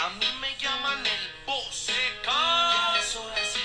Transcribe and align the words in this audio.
A 0.00 0.08
mí 0.10 0.26
me 0.40 0.56
llaman 0.58 1.06
el 1.06 1.46
boss. 1.46 1.86
Ya. 2.24 3.63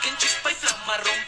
que 0.00 0.08
en 0.08 0.16
chispa 0.16 0.50
y 0.50 0.54
flama 0.54 0.96
rompe. 0.98 1.27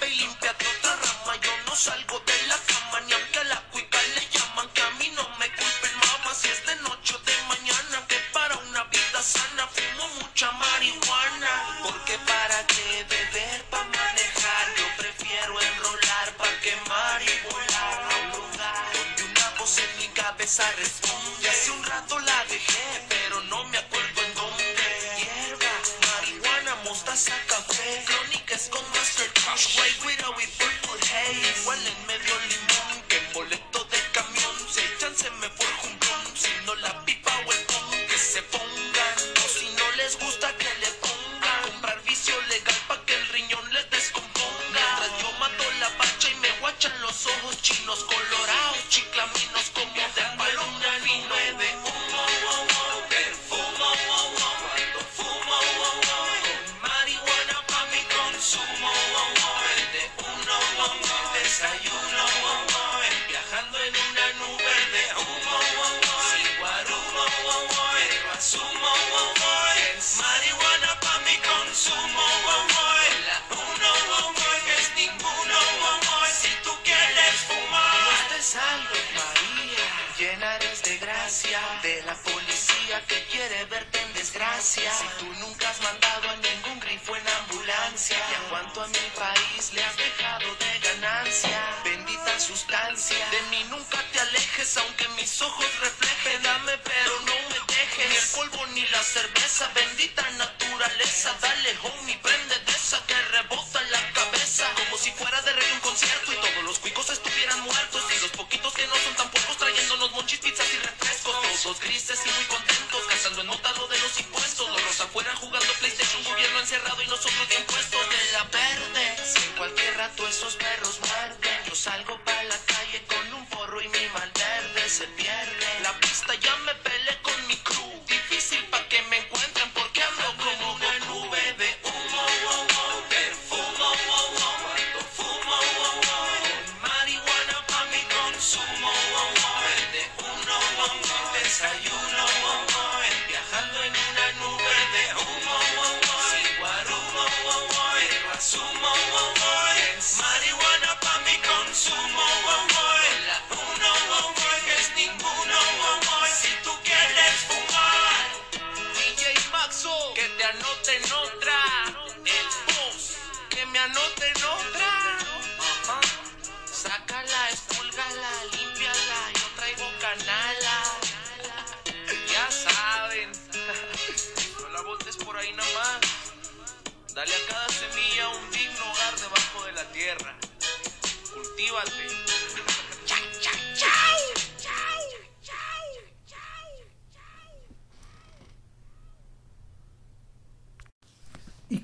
sustancia. 92.40 93.28
De 93.30 93.42
mí 93.50 93.64
nunca 93.68 94.02
te 94.12 94.20
alejes, 94.20 94.76
aunque 94.78 95.06
mis 95.08 95.42
ojos 95.42 95.66
reflejen. 95.80 96.42
Dame, 96.42 96.78
pero 96.78 97.20
no 97.20 97.34
me 97.50 97.74
dejes. 97.74 98.08
Ni 98.08 98.16
el 98.16 98.28
polvo 98.28 98.66
ni 98.68 98.86
la 98.86 99.02
cerveza, 99.02 99.70
bendita 99.74 100.28
naturaleza. 100.30 101.36
Dale, 101.40 101.76
homie, 101.82 102.18
prende 102.18 102.58
de 102.58 102.72
esa 102.72 103.04
que 103.06 103.14
rebota 103.14 103.80
la 103.82 104.12
cabeza. 104.12 104.66
Como 104.74 104.96
si 104.96 105.10
fuera 105.12 105.40
de 105.42 105.52
rey 105.52 105.70
un 105.72 105.80
concierto 105.80 106.32
y 106.32 106.36
todos 106.36 106.64
los 106.64 106.78
cuicos 106.78 107.10
estuvieran 107.10 107.60
muertos. 107.60 108.02
Y 108.16 108.20
los 108.22 108.30
poquitos 108.30 108.72
que 108.72 108.86
no 108.86 108.94
son 108.96 109.14
tan 109.16 109.30
pocos 109.30 109.56
trayéndonos 109.58 110.10
monchis, 110.12 110.40
pizzas 110.40 110.66
y 110.72 110.78
refrescos. 110.78 111.36
Todos 111.42 111.80
grises 111.80 112.20
y 112.24 112.30
muy 112.30 112.44
contentos, 112.44 113.02
cazando 113.08 113.42
en 113.42 113.46
nota 113.48 113.70
lo 113.72 113.86
de 113.86 113.98
los 113.98 114.18
impuestos. 114.18 114.68
Los 114.82 115.00
afuera 115.00 115.34
jugando 115.36 115.72
PlayStation, 115.74 116.24
gobierno 116.24 116.60
encerrado 116.60 117.02
y 117.02 117.06
nosotros 117.06 117.48
de 117.48 117.56
impuestos 117.56 118.00
de 118.08 118.32
la 118.32 118.44
verde. 118.44 119.16
Si 119.24 119.38
en 119.44 119.52
cualquier 119.56 119.96
rato 119.98 120.26
esos 120.26 120.56
perros 120.56 120.98
muerden 121.00 121.59
salgo 121.80 122.14
para 122.26 122.44
la 122.44 122.58
calle 122.66 123.02
con 123.08 123.32
un 123.32 123.46
forro 123.46 123.80
y 123.80 123.88
mi 123.88 124.06
maldad 124.12 124.60
se 124.86 125.06
pierde. 125.16 125.68
La 125.82 125.98
pista 125.98 126.34
ya 126.34 126.54
me 126.66 126.74
peleé 126.74 127.16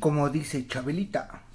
como 0.06 0.30
dice 0.30 0.68
Chabelita. 0.68 1.45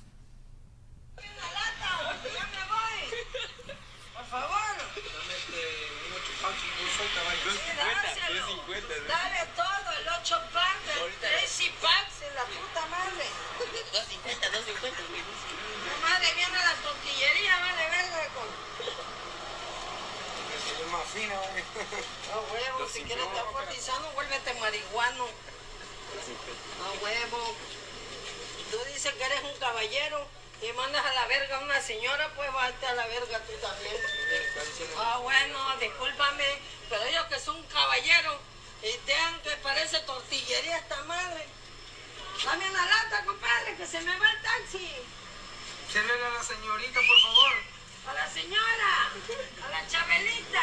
señora, 31.81 32.31
pues 32.35 32.51
vate 32.53 32.85
a 32.85 32.93
la 32.93 33.07
verga 33.07 33.39
tú 33.39 33.53
también. 33.61 33.95
Ah, 34.97 35.17
bueno, 35.21 35.77
discúlpame, 35.79 36.45
pero 36.89 37.03
ellos 37.03 37.25
que 37.25 37.39
son 37.39 37.61
caballeros 37.63 38.37
eh, 38.83 38.99
y 39.01 39.05
dejan 39.05 39.41
que 39.41 39.51
parece 39.57 39.99
tortillería 40.01 40.77
esta 40.77 41.01
madre. 41.03 41.45
Dame 42.43 42.69
una 42.69 42.85
lata, 42.85 43.25
compadre, 43.25 43.75
que 43.75 43.85
se 43.85 44.01
me 44.01 44.17
va 44.17 44.31
el 44.31 44.41
taxi. 44.41 44.89
Échale 45.89 46.13
a 46.13 46.29
la 46.29 46.43
señorita, 46.43 46.99
por 47.07 47.21
favor. 47.21 47.53
A 48.07 48.13
la 48.13 48.29
señora, 48.29 49.11
a 49.65 49.69
la 49.69 49.87
chabelita. 49.87 50.60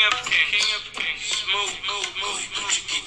King 0.00 0.08
of 0.08 0.24
Kings, 0.24 0.50
King 0.50 0.76
of 0.76 0.94
smooth, 1.20 1.76
move, 1.86 2.08
move, 2.22 2.48
move. 2.56 2.99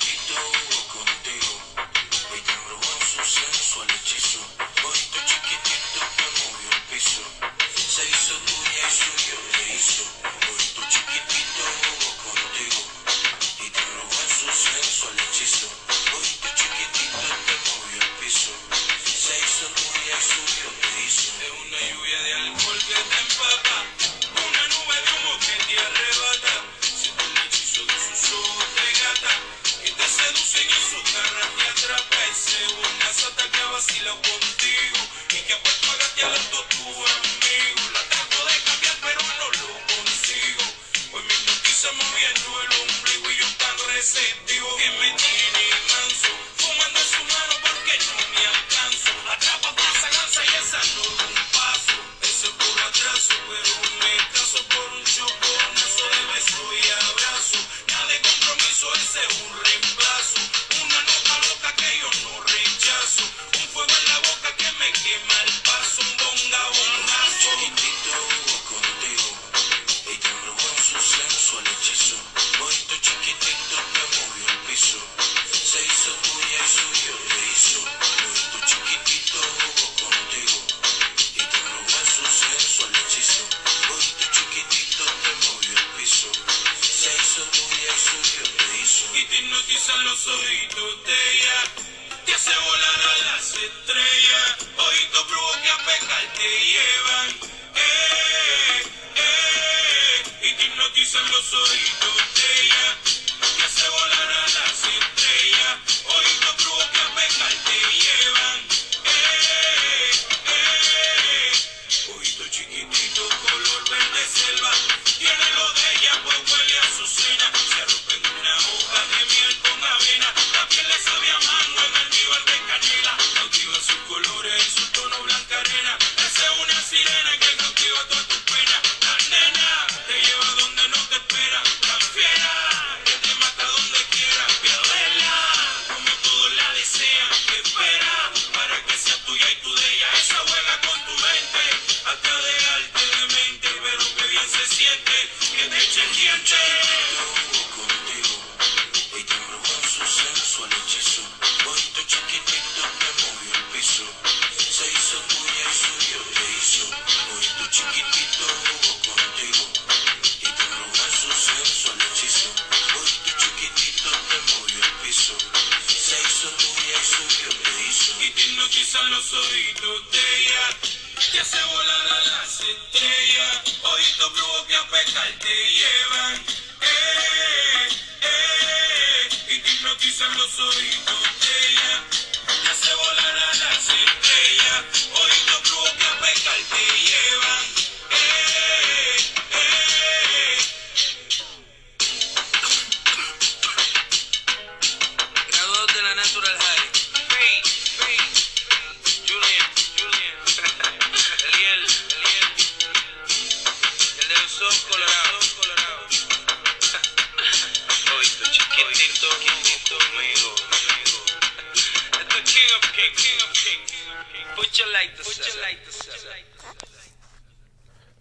que 96.43 96.49
llevan, 96.49 97.29
eh, 97.75 98.83
eh, 99.15 100.23
y 100.41 100.55
que 100.55 100.65
hipnotizan 100.65 101.31
los 101.31 101.53
oídos. 101.53 102.22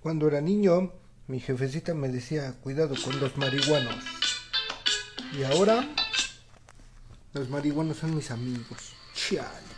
Cuando 0.00 0.26
era 0.26 0.40
niño, 0.40 0.92
mi 1.28 1.40
jefecita 1.40 1.94
me 1.94 2.08
decía, 2.08 2.54
cuidado 2.60 2.94
con 3.02 3.18
los 3.20 3.36
marihuanos. 3.36 4.04
Y 5.32 5.44
ahora, 5.44 5.88
los 7.32 7.48
marihuanos 7.48 7.98
son 7.98 8.16
mis 8.16 8.30
amigos. 8.30 8.92
Chale. 9.14 9.71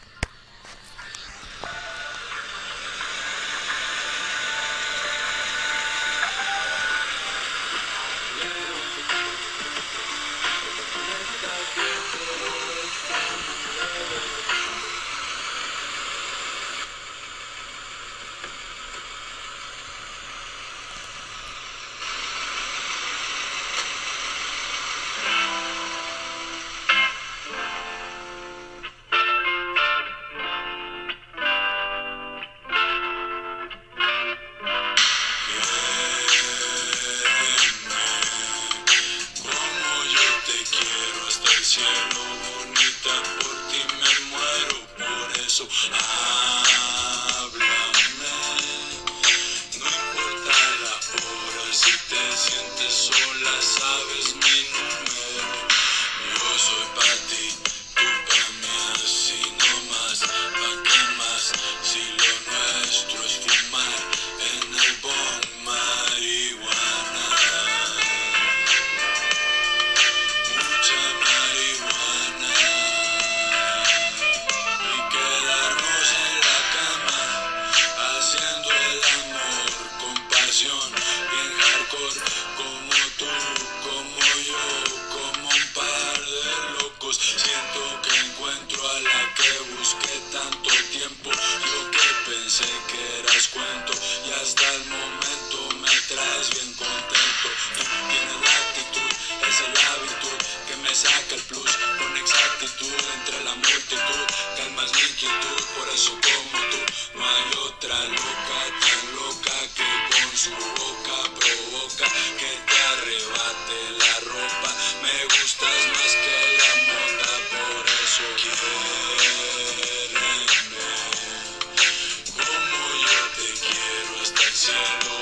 Shalom. 124.64 125.13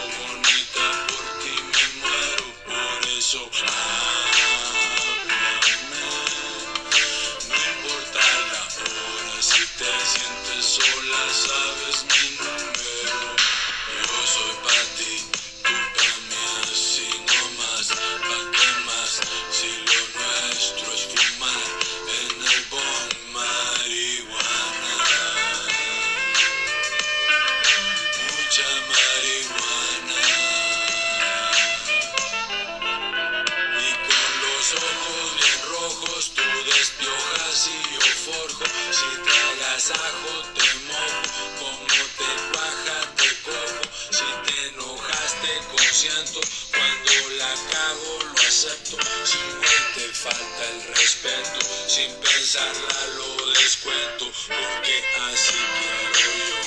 falta 50.23 50.64
el 50.71 50.83
respeto, 50.95 51.59
sin 51.88 52.14
pensarla 52.21 53.07
lo 53.17 53.50
descuento, 53.55 54.31
porque 54.47 55.02
así 55.33 55.59
quiero 55.79 56.31
yo, 56.38 56.61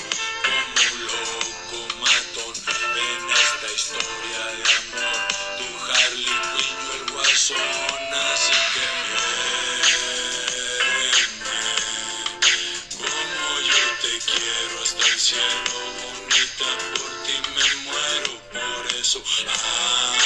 como 0.44 0.80
un 0.92 0.98
loco 1.06 1.80
matón, 2.02 2.54
en 2.98 3.24
esta 3.32 3.68
historia 3.74 4.42
de 4.58 4.66
amor, 4.76 5.20
tu 5.58 5.68
Harley 5.88 6.38
Quinn, 6.52 6.80
el 6.96 7.04
guasón, 7.14 8.04
así 8.34 8.58
que 8.74 8.86
miéreme, 9.08 10.20
como 12.92 13.46
yo 13.70 13.84
te 14.02 14.14
quiero 14.32 14.76
hasta 14.84 15.06
el 15.08 15.18
cielo, 15.18 15.76
bonita 16.04 16.70
por 16.94 17.12
ti 17.24 17.36
me 17.56 17.68
muero, 17.86 18.32
por 18.52 18.84
eso, 19.00 19.20
ah, 19.48 20.25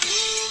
déjà. 0.00 0.41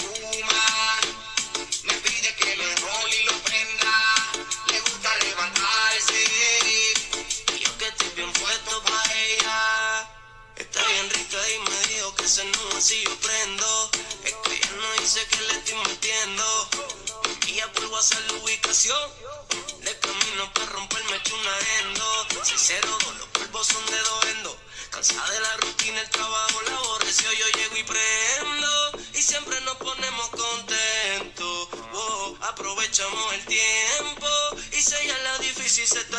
Dice 0.00 0.31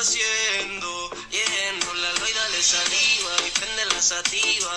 haciendo. 0.03 1.10
Yeah, 1.31 1.69
enrola 1.69 2.12
y 2.29 2.33
dale 2.33 2.62
saliva. 2.62 3.31
Y 3.48 3.51
prende 3.51 3.86
la 3.86 4.01
sativa. 4.01 4.75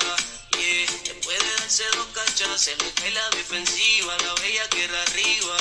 Yeah, 0.57 0.87
después 1.05 1.39
de 1.39 1.51
darse 1.59 1.85
dos 1.97 2.07
cachas, 2.15 2.61
se 2.61 2.77
le 2.77 2.91
cae 2.93 3.11
la 3.11 3.29
defensiva. 3.31 4.17
La 4.19 4.35
bella 4.35 4.69
que 4.71 4.85
era 4.85 5.03
arriba. 5.03 5.57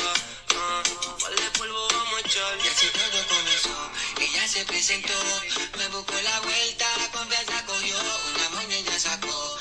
Ah, 0.58 0.84
un 0.88 1.18
par 1.20 1.36
de 1.36 1.50
polvo 1.58 1.88
vamos 1.92 2.18
a 2.18 2.28
echar. 2.28 2.58
Y 2.64 2.68
así 2.68 2.88
todo 2.94 3.28
comenzó, 3.28 3.92
ella 4.22 4.48
se 4.48 4.66
presentó, 4.66 5.14
me 5.78 5.88
buscó 5.90 6.14
la 6.22 6.40
vuelta, 6.42 6.88
confianza 7.12 7.66
cogió, 7.66 7.98
una 8.30 8.50
moña 8.52 8.76
ella 8.78 9.00
sacó, 9.00 9.55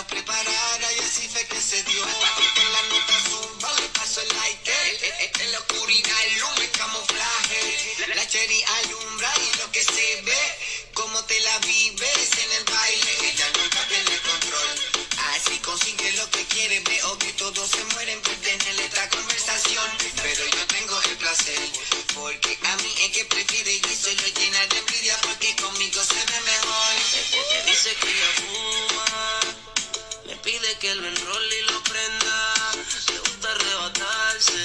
lo 0.00 0.06
preparara 0.06 0.92
y 0.96 0.98
así 1.00 1.28
fue 1.28 1.44
que 1.44 1.60
se 1.60 1.82
dio. 1.82 2.02
Con 2.02 2.72
la 2.72 2.82
nota 2.88 3.16
zumba 3.28 3.72
le 3.80 3.88
paso 3.88 4.20
el 4.22 4.28
lighter, 4.28 5.30
en 5.40 5.52
la 5.52 5.58
oscuridad 5.58 6.20
el 6.26 6.42
humo 6.42 6.62
es 6.62 6.70
camuflaje, 6.70 7.60
la 8.14 8.26
cherry 8.26 8.64
alumbra 8.78 9.30
y 9.36 9.58
lo 9.58 9.70
que 9.72 9.84
se 9.84 10.22
ve, 10.22 10.42
como 10.94 11.22
te 11.24 11.38
la 11.40 11.58
vives 11.58 12.30
en 12.44 12.52
el 12.52 12.64
baile, 12.64 13.12
ella 13.30 13.46
nunca 13.58 13.80
pierde 13.88 14.14
el 14.14 14.22
control. 14.22 15.00
Así 15.34 15.58
consigue 15.58 16.12
lo 16.12 16.30
que 16.30 16.44
quiere, 16.46 16.80
veo 16.80 17.18
que 17.18 17.32
todos 17.34 17.70
se 17.70 17.84
mueren 17.92 18.20
por 18.22 18.34
tenerle 18.36 18.84
esta 18.84 19.08
conversación. 19.10 19.88
Pero 20.22 20.44
yo 20.46 20.66
tengo 20.66 21.00
el 21.02 21.16
placer, 21.18 21.60
porque 22.14 22.58
a 22.64 22.76
mí 22.76 22.94
es 23.04 23.10
que 23.10 23.24
prefiere 23.26 23.72
y 23.74 23.96
solo 23.96 24.26
llena 24.38 24.66
de 24.66 24.78
envidia 24.78 25.20
porque 25.22 25.54
conmigo 25.56 26.02
se 26.02 26.14
ve 26.14 26.40
mejor. 26.40 26.94
Me 27.50 27.70
dice 27.70 27.94
que 27.96 28.08
ella 28.08 28.30
fuma, 28.40 29.69
me 30.30 30.36
pide 30.36 30.78
que 30.78 30.94
lo 30.94 31.06
enrolle 31.08 31.58
y 31.58 31.72
lo 31.72 31.82
prenda, 31.82 32.54
le 33.08 33.18
gusta 33.18 33.50
arrebatarse, 33.50 34.62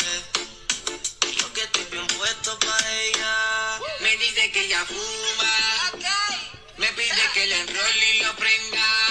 yo 1.37 1.53
que 1.53 1.63
estoy 1.63 1.85
bien 1.91 2.05
puesto 2.07 2.57
para 2.59 3.01
ella. 3.01 3.79
Me 4.01 4.15
dice 4.17 4.51
que 4.51 4.65
ella 4.65 4.85
fuma, 4.85 5.91
me 6.77 6.87
pide 6.93 7.29
que 7.33 7.47
le 7.47 7.59
enrolle 7.61 8.15
y 8.15 8.23
lo 8.23 8.35
prenda. 8.35 9.04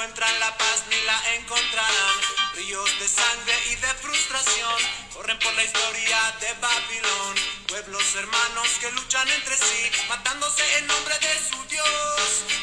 Encuentran 0.00 0.40
la 0.40 0.56
paz 0.56 0.84
ni 0.88 0.98
la 1.02 1.34
encontrarán. 1.34 2.16
Ríos 2.54 2.90
de 3.00 3.06
sangre 3.06 3.54
y 3.70 3.74
de 3.74 3.94
frustración 4.00 4.78
corren 5.12 5.38
por 5.38 5.52
la 5.52 5.62
historia 5.62 6.18
de 6.40 6.54
Babilón. 6.54 7.34
Pueblos 7.68 8.14
hermanos 8.14 8.68
que 8.80 8.90
luchan 8.92 9.28
entre 9.28 9.56
sí, 9.58 9.90
matándose 10.08 10.64
en 10.78 10.86
nombre 10.86 11.18
de 11.18 11.34
su 11.50 11.62
Dios. 11.66 11.84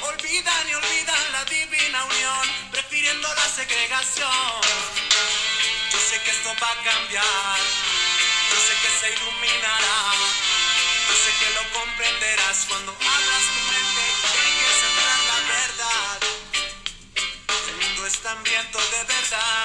Olvidan 0.02 0.70
y 0.70 0.74
olvidan 0.74 1.32
la 1.32 1.46
divina 1.46 2.06
unión, 2.06 2.72
prefiriendo 2.72 3.28
la 3.32 3.48
segregación. 3.50 4.62
Yo 5.92 6.00
sé 6.10 6.20
que 6.24 6.32
esto 6.32 6.50
va 6.60 6.72
a 6.72 6.84
cambiar, 6.90 7.60
yo 8.50 8.58
sé 8.66 8.74
que 8.82 8.92
se 9.00 9.14
iluminará, 9.14 10.00
yo 11.08 11.16
sé 11.24 11.32
que 11.40 11.50
lo 11.54 11.80
comprenderás 11.80 12.66
cuando 12.68 12.92
abras 12.94 13.46
tu 13.54 13.62
mente 13.70 13.77
está 18.68 18.80
hambriento 18.80 18.80
de 18.80 19.04
verdad. 19.04 19.57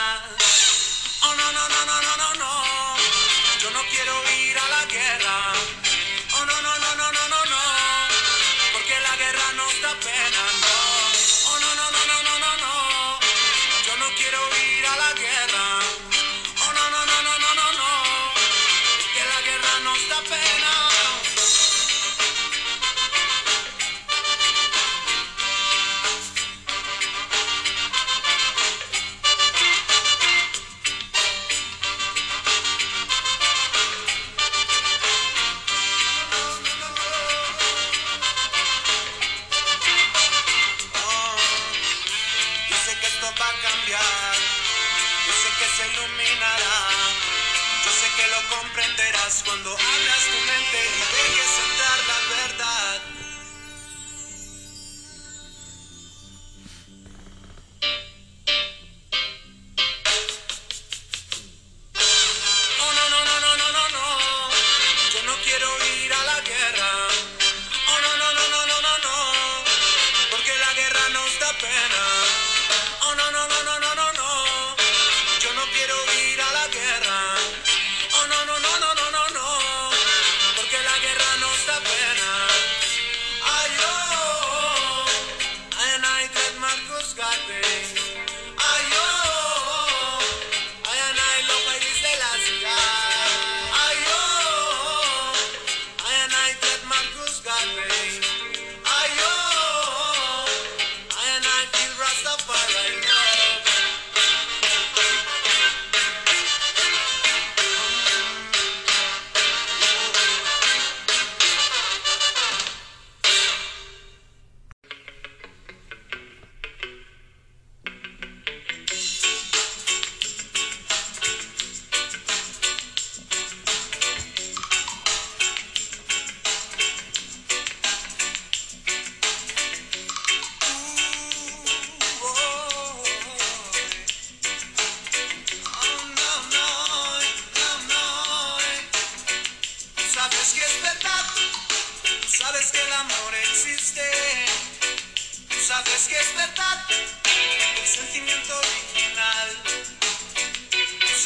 Que 48.17 48.27
lo 48.29 48.57
comprenderás 48.57 49.43
cuando 49.45 49.71
abras 49.71 50.23
tu 50.31 50.39
mente 50.47 50.79
y 50.85 51.01
dejes 51.01 51.59
entrar 51.71 51.82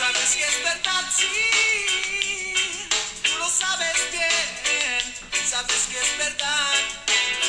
sabes 0.07 0.37
que 0.37 0.45
es 0.45 0.63
verdad, 0.63 1.05
sí, 1.19 2.79
tú 3.25 3.39
lo 3.39 3.49
sabes 3.51 4.11
bien, 4.13 5.03
sabes 5.51 5.89
que 5.91 5.99
es 5.99 6.19
verdad, 6.19 6.75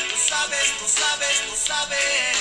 lo 0.10 0.18
sabes, 0.18 0.68
lo 0.82 0.88
sabes, 0.88 1.36
lo 1.50 1.56
sabes. 1.56 2.38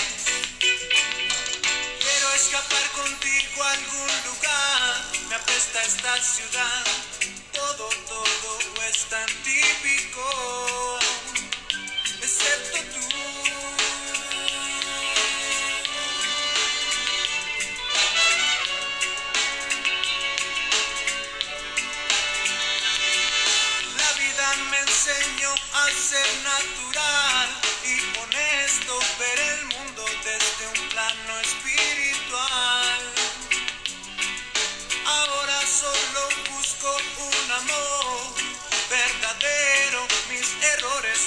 Quiero 2.00 2.32
escapar 2.34 2.90
contigo 2.92 3.62
a 3.62 3.70
algún 3.72 4.10
lugar, 4.24 5.04
me 5.28 5.34
apesta 5.34 5.82
esta 5.84 6.22
ciudad, 6.22 6.84
todo, 7.52 7.88
todo 8.08 8.82
es 8.88 9.04
tan 9.10 9.28
típico, 9.42 10.98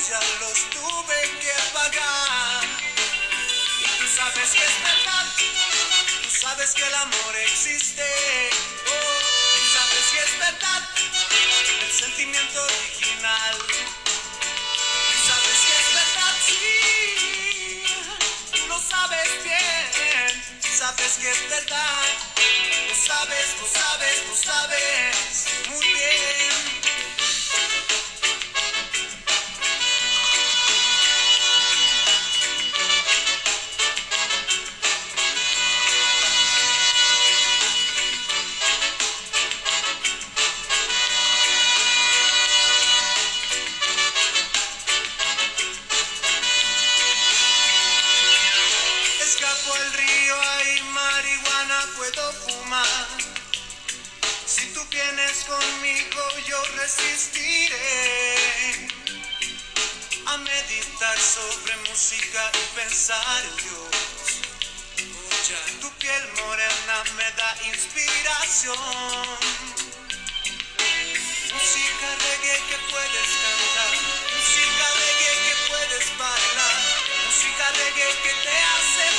ya 0.09 0.19
los 0.39 0.69
tuve 0.71 1.21
que 1.39 1.53
pagar. 1.71 2.65
Tú 3.99 4.07
sabes 4.17 4.49
que 4.51 4.65
es 4.65 4.81
verdad, 4.81 5.25
tú 6.23 6.29
sabes 6.41 6.71
que 6.71 6.83
el 6.83 6.95
amor 6.95 7.35
existe, 7.45 8.49
oh, 8.87 9.19
tú 9.55 9.65
sabes 9.77 10.05
que 10.11 10.19
es 10.27 10.39
verdad, 10.39 10.81
el 11.81 11.91
sentimiento 11.91 12.63
original. 12.63 13.57
Tú 15.11 15.17
sabes 15.29 15.57
que 15.65 15.73
es 15.81 15.89
verdad, 16.01 16.33
sí, 16.47 17.83
tú 18.53 18.67
lo 18.67 18.79
sabes 18.79 19.43
bien, 19.43 20.31
sabes 20.77 21.11
que 21.21 21.29
es 21.29 21.49
verdad, 21.49 22.09
lo 22.87 22.95
sabes, 22.95 23.47
lo 23.61 23.67
sabes, 23.67 24.17
lo 24.27 24.35
sabes 24.35 25.15
muy 25.69 25.87
bien. 25.93 26.58
Escapo 49.39 49.73
al 49.73 49.93
río, 49.93 50.41
hay 50.41 50.82
marihuana, 50.82 51.86
puedo 51.95 52.34
fumar. 52.34 53.08
Si 54.45 54.65
tú 54.73 54.86
vienes 54.91 55.45
conmigo, 55.45 56.21
yo 56.45 56.62
resistiré 56.75 58.36
a 60.25 60.38
meditar 60.39 61.17
sobre 61.17 61.73
música 61.89 62.52
y 62.54 62.75
pensar 62.75 63.45
en 63.45 63.56
Dios. 63.63 63.95
Escucha, 64.97 65.58
tu 65.80 65.89
piel 65.99 66.23
morena 66.43 67.04
me 67.15 67.32
da 67.32 67.56
inspiración. 67.71 68.75
Música 71.54 72.08
reggae 72.28 72.60
que 72.67 72.78
puedes 72.91 73.30
cantar, 73.43 73.93
música 74.36 74.86
reggae 74.99 75.34
que 75.45 75.56
puedes 75.69 76.17
bailar, 76.17 76.78
música 77.25 77.71
reggae 77.71 78.10
que 78.23 78.34
te 78.43 78.58
hace 78.75 79.18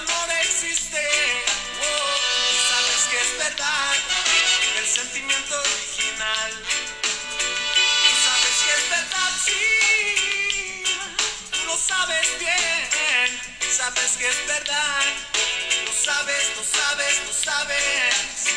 amor 0.00 0.28
existe. 0.42 1.02
Oh, 1.82 2.16
sabes 2.70 3.02
que 3.10 3.18
es 3.20 3.38
verdad 3.38 3.96
el 4.78 4.86
sentimiento 4.86 5.54
original. 5.60 6.52
Sabes 8.26 8.56
que 8.64 8.72
es 8.78 8.84
verdad, 8.96 9.32
sí, 9.46 10.84
lo 11.66 11.76
sabes 11.76 12.28
bien, 12.38 13.28
sabes 13.76 14.10
que 14.18 14.28
es 14.28 14.46
verdad. 14.46 15.04
Lo 15.86 15.92
sabes, 15.92 16.44
lo 16.56 16.64
sabes, 16.64 17.14
lo 17.26 17.32
sabes 17.32 18.14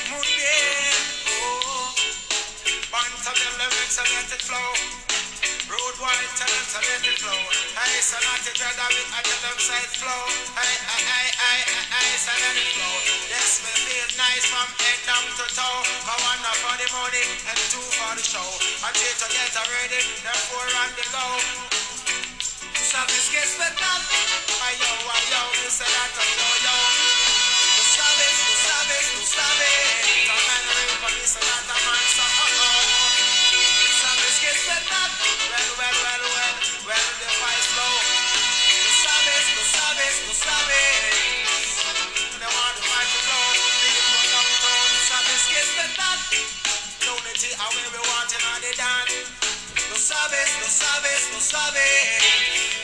muy 0.09 0.27
bien. 0.27 0.95
Oh. 1.41 1.95
Bunch 2.91 3.27
of 3.27 3.35
them 3.35 3.53
lyrics 3.57 4.43
flow. 4.47 5.02
Road 5.93 6.09
wide, 6.09 6.33
tell 6.33 6.49
them 6.49 6.65
let 6.89 7.05
it 7.05 7.17
flow. 7.21 7.37
Hey, 7.77 8.01
so 8.01 8.17
not 8.25 8.41
to 8.41 8.51
dread 8.57 8.77
of 8.81 8.93
it, 8.97 9.07
I 9.13 9.21
tell 9.21 9.41
them 9.45 9.57
side 9.61 9.93
flow. 9.93 10.21
Hey, 10.57 10.73
hey, 10.89 11.05
hey, 11.05 11.29
hey, 11.37 11.59
hey, 11.69 11.85
hey, 11.85 12.09
so 12.17 12.33
let 12.33 12.57
it 12.57 12.69
flow. 12.73 12.95
Yes, 13.29 13.61
me 13.61 13.69
feel 13.85 14.09
nice 14.17 14.45
from 14.49 14.69
head 14.81 14.99
down 15.05 15.21
to 15.21 15.45
toe. 15.53 15.81
Go 16.09 16.13
one 16.17 16.41
for 16.65 16.75
the 16.81 16.87
money 16.97 17.25
and 17.45 17.59
two 17.69 17.85
for 17.93 18.13
the 18.17 18.25
show. 18.25 18.49
I 18.81 18.89
three 18.89 19.13
to 19.21 19.27
get 19.37 19.53
ready, 19.53 20.01
then 20.25 20.37
four 20.49 20.65
on 20.65 20.89
the 20.97 21.05
go. 21.13 21.25
Sabes 22.73 23.29
que 23.29 23.37
es 23.37 23.53
verdad, 23.57 24.01
Ay, 24.65 24.75
yo, 24.81 24.89
ay, 25.13 25.23
yo, 25.29 25.41
me 25.61 25.69
say 25.69 25.85
that, 25.85 26.13
ay, 26.17 26.31
yo, 26.41 26.49
yo. 26.65 26.75
lo 27.77 27.83
sabes, 27.85 28.35
lo 28.41 28.53
sabes, 28.65 29.05
lo 29.13 29.21
sabes. 29.29 30.25
The 30.25 30.37
man 30.41 30.63
ring 30.73 30.93
for 31.01 31.11
me, 31.13 31.25
say 31.25 31.41
that, 31.41 31.72
sabes, 50.03 50.59
lo 50.59 50.69
sabes, 50.69 51.29
lo 51.31 51.39
sabes. 51.39 52.82